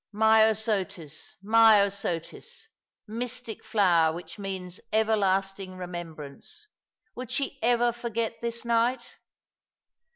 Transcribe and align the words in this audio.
Myosotis, 0.11 1.35
myosotis— 1.43 2.65
mystic 3.07 3.63
flower 3.63 4.11
which 4.11 4.39
means 4.39 4.79
everlasting 4.91 5.77
remembrance! 5.77 6.65
Would 7.13 7.29
she 7.29 7.59
ever 7.61 7.91
forget 7.91 8.41
this 8.41 8.65
night 8.65 9.03